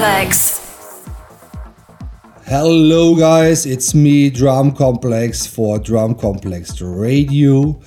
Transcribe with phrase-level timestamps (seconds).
[0.00, 1.06] Complex.
[2.46, 7.78] Hello, guys, it's me, Drum Complex, for Drum Complex Radio.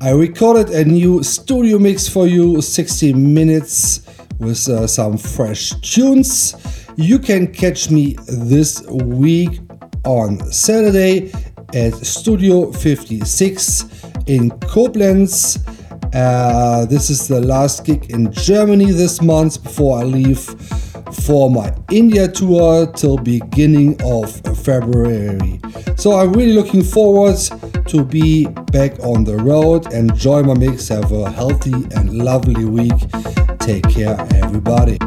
[0.00, 4.00] I recorded a new studio mix for you, 60 minutes
[4.38, 6.54] with uh, some fresh tunes.
[6.96, 9.60] You can catch me this week
[10.06, 11.32] on Saturday
[11.74, 13.82] at Studio 56
[14.26, 15.58] in Koblenz.
[16.14, 20.48] Uh, this is the last gig in Germany this month before I leave
[21.12, 25.60] for my India tour till beginning of February.
[25.96, 27.38] So I'm really looking forward
[27.88, 29.92] to be back on the road.
[29.92, 30.88] Enjoy my mix.
[30.88, 32.98] Have a healthy and lovely week.
[33.58, 34.98] Take care, everybody.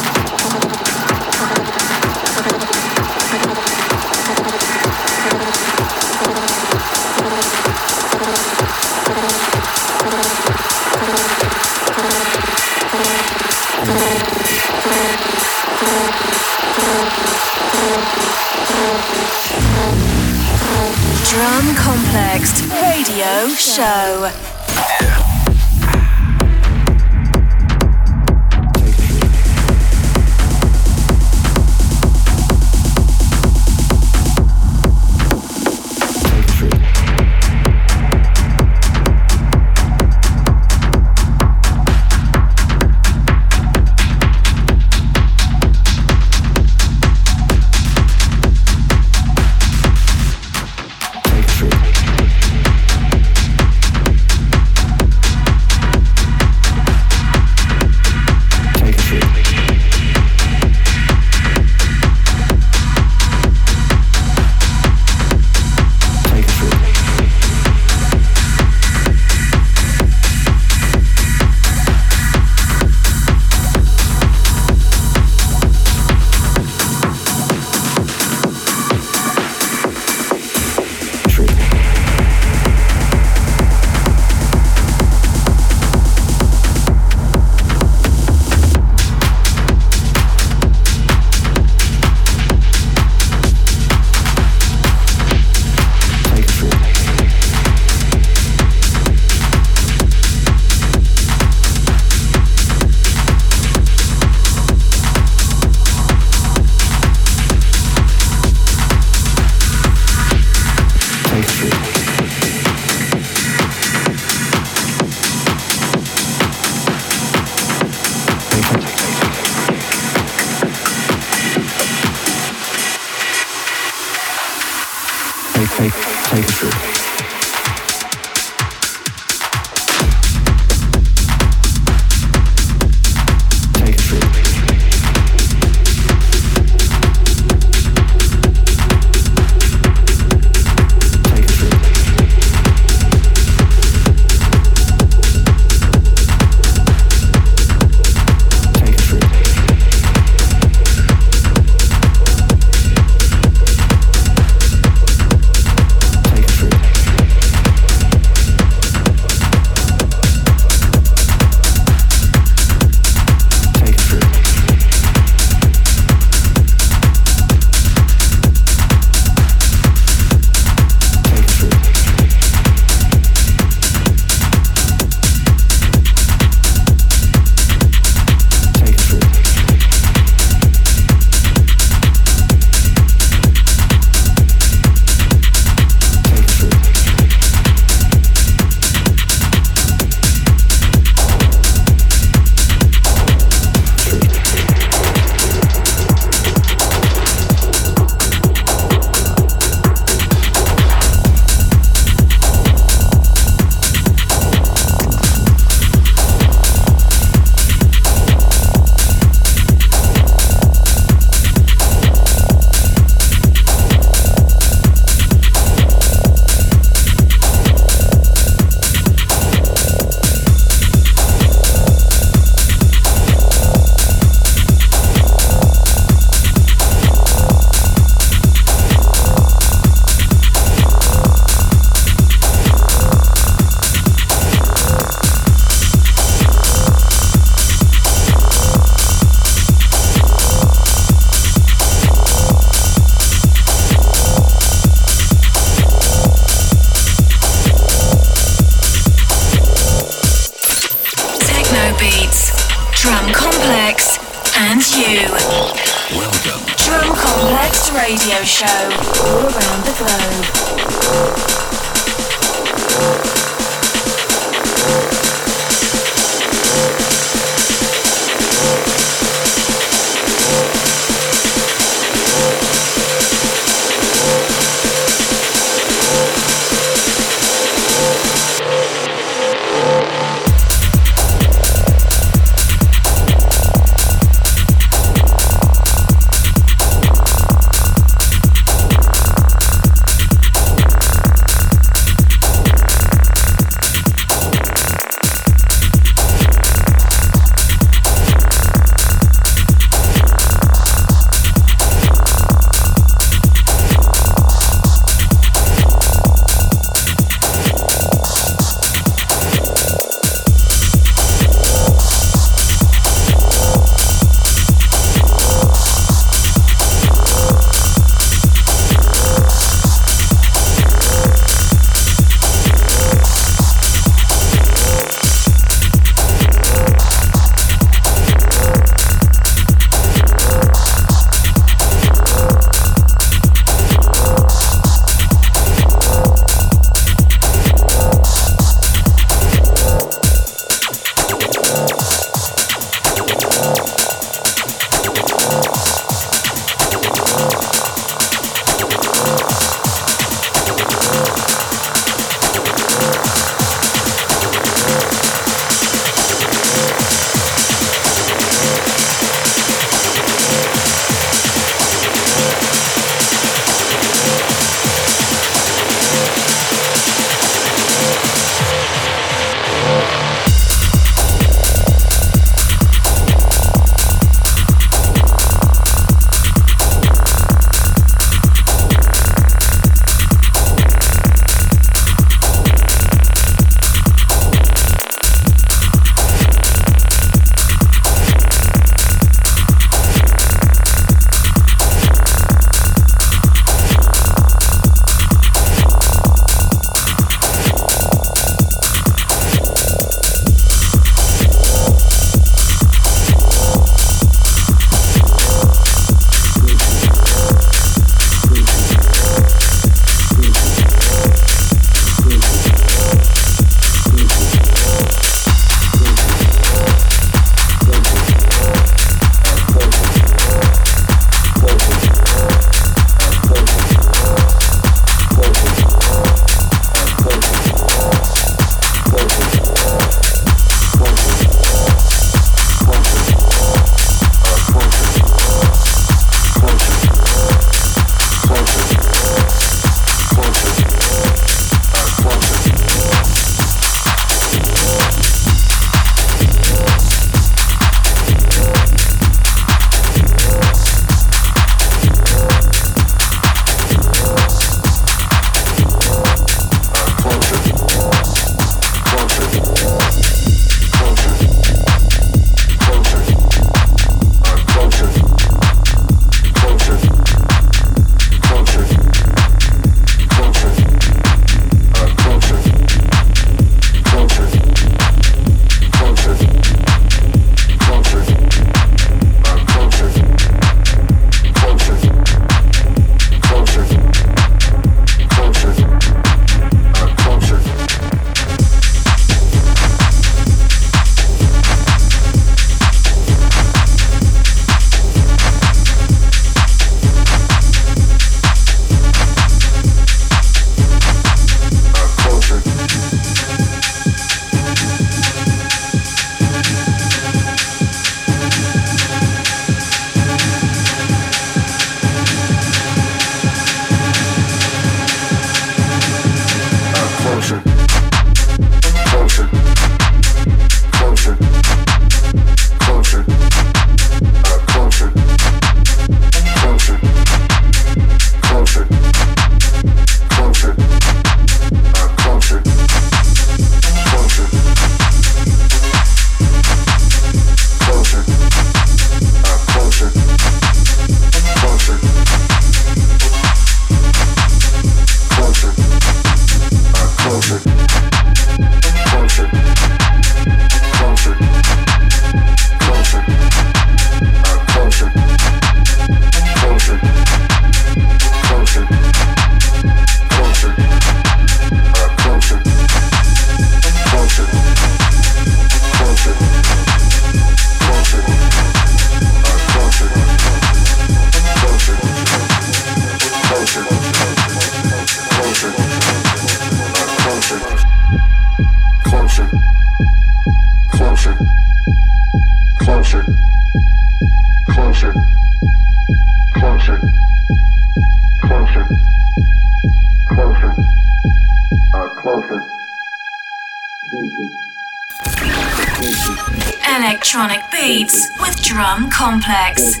[599.60, 600.00] Complex.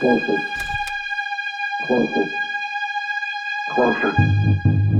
[0.00, 0.38] Closer.
[1.86, 2.24] Closer.
[3.74, 4.12] Closer.
[4.14, 4.99] Complex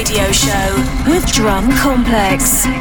[0.00, 2.79] Radio Show with Drum Complex.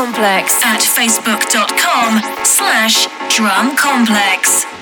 [0.00, 4.77] At facebook.com slash drum complex.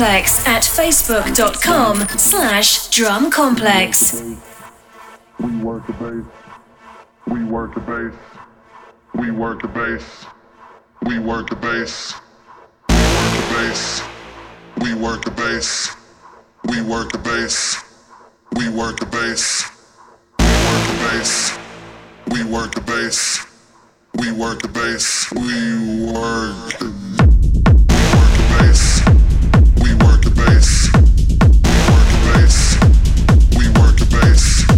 [0.00, 4.18] Complex at facebook.com slash drum complex.
[5.38, 6.24] We work the bass.
[7.26, 8.14] We work the bass.
[9.14, 10.24] We work the bass.
[11.02, 12.14] We work the bass.
[12.88, 14.00] We work the bass.
[14.80, 15.94] We work the bass.
[16.64, 17.76] We work the bass.
[18.56, 19.70] We work the bass.
[20.40, 21.58] We work the bass.
[22.30, 23.46] We work the bass.
[24.14, 25.30] We work the bass.
[25.32, 25.80] We
[29.94, 30.90] work the bass.
[30.94, 32.76] We work the bass.
[33.56, 34.69] We work the bass.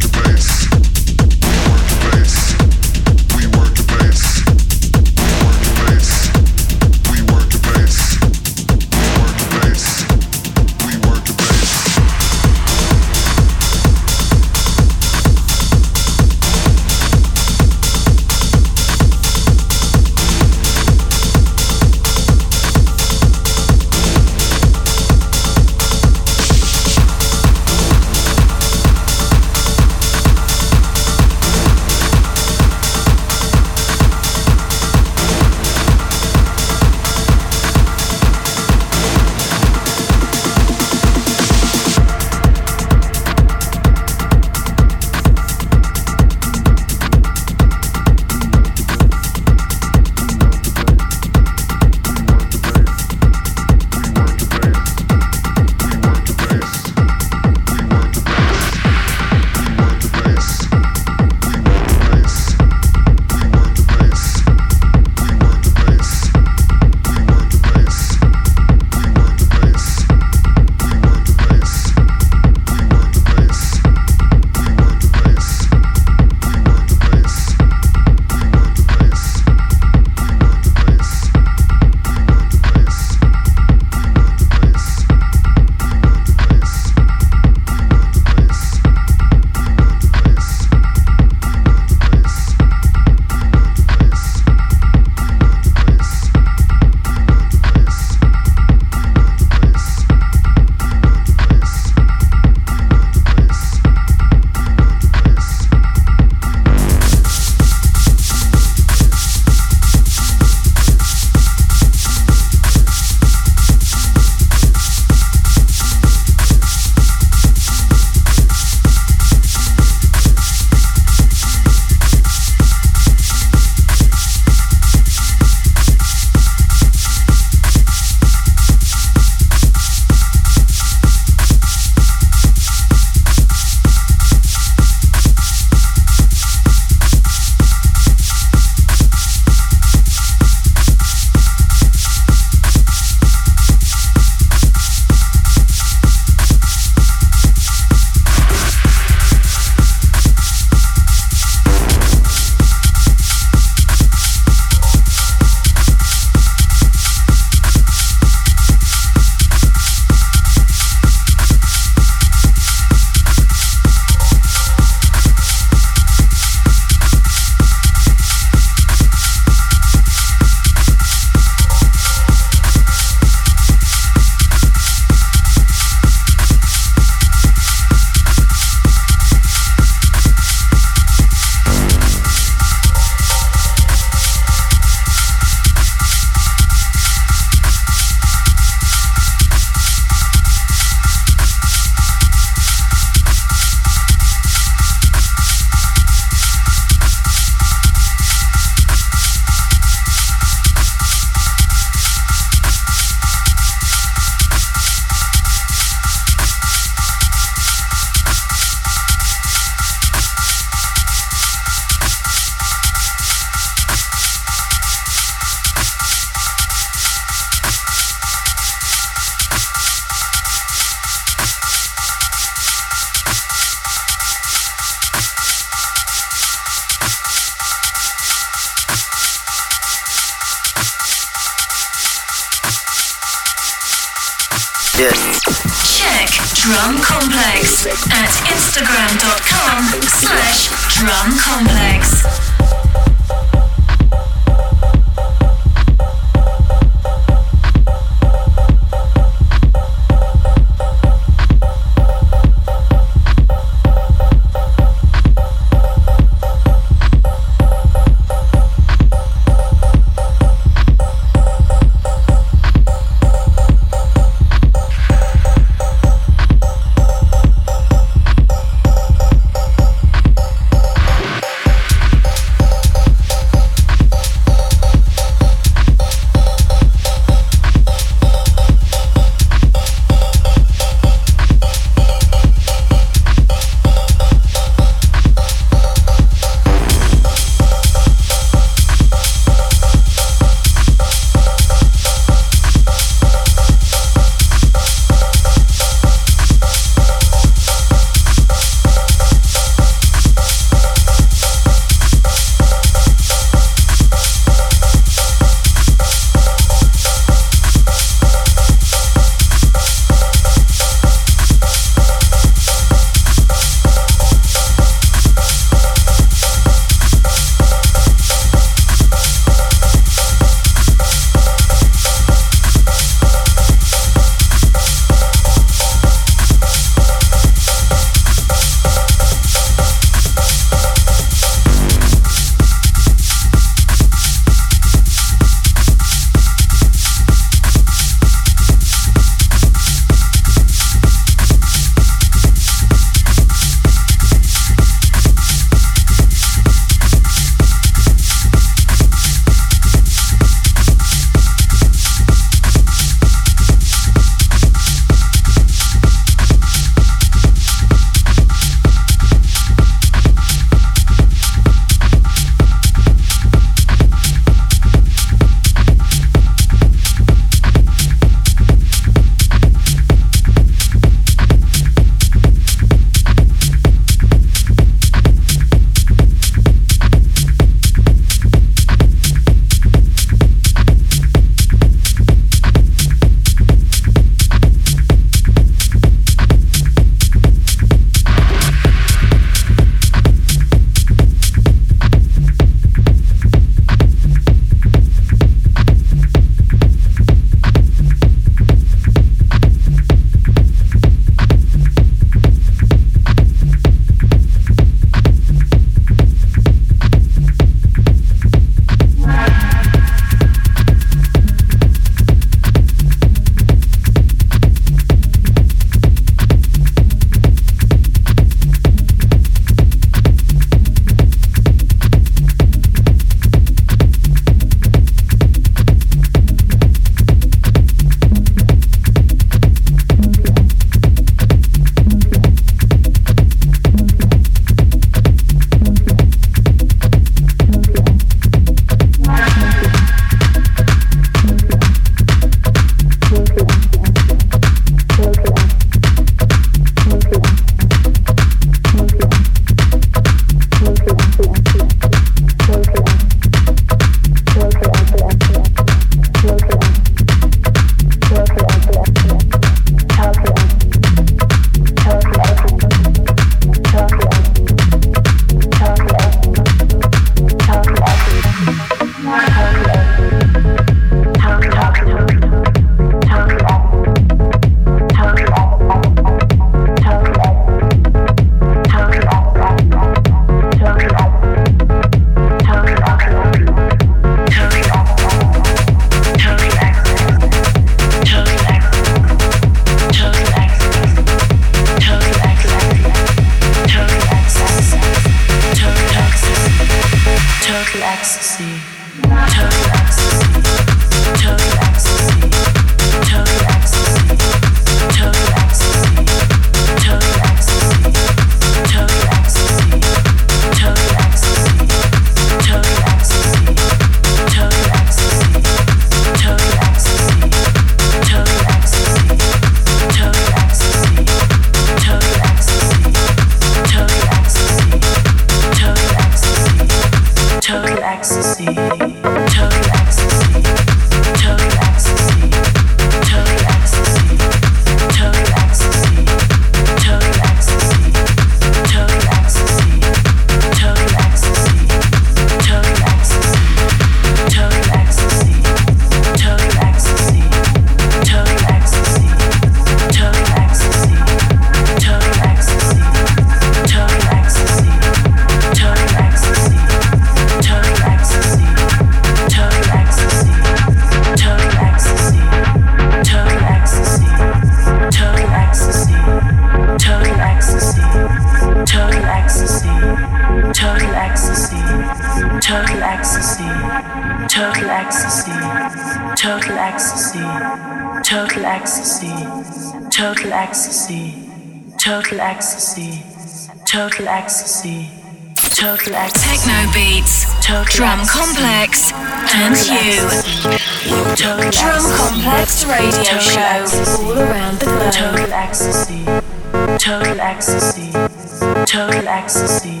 [598.88, 600.00] total ecstasy,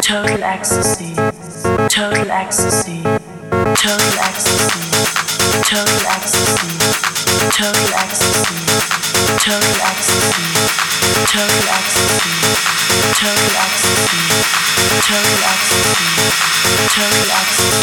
[0.00, 1.12] total ecstasy,
[1.92, 3.02] total ecstasy,
[3.76, 4.88] total ecstasy,
[5.60, 6.72] total ecstasy,
[7.52, 8.56] total ecstasy,
[9.36, 10.48] total ecstasy,
[11.28, 12.32] total ecstasy,
[13.20, 14.24] total ecstasy,
[15.04, 16.08] total ecstasy,
[16.56, 17.76] total ecstasy,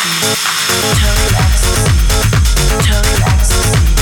[0.84, 1.94] total ecstasy,
[2.82, 3.93] total ecstasy.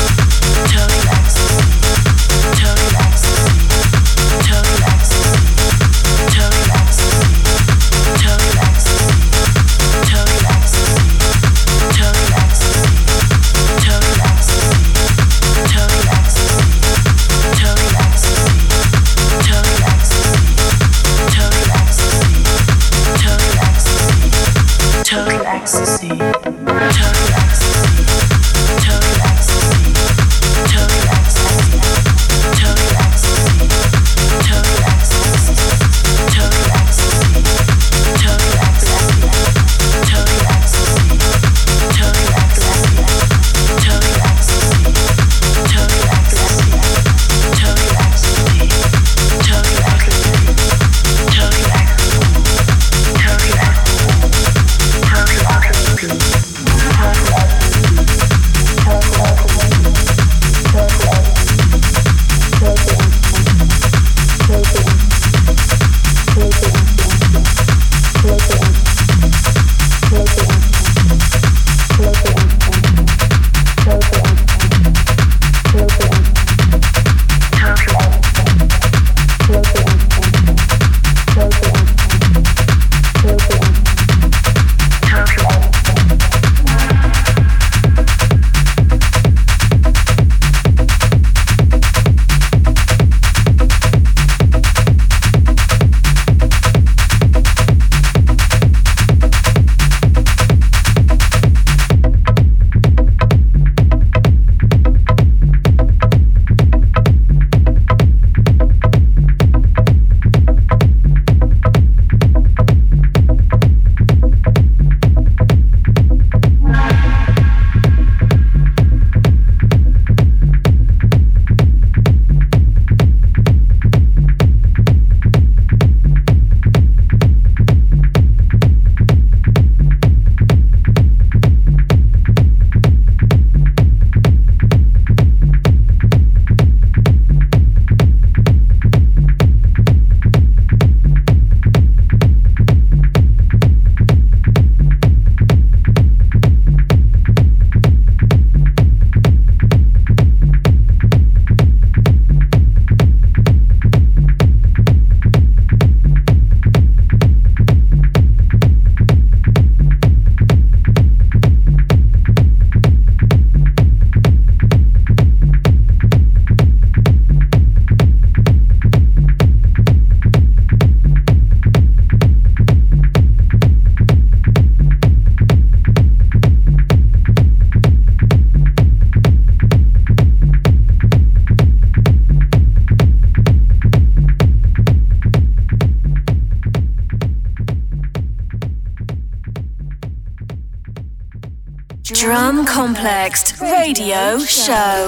[194.02, 195.01] Radio Show.